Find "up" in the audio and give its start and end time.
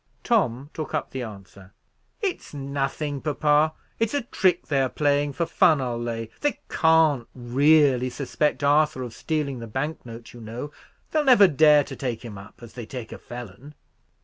0.95-1.11, 12.39-12.63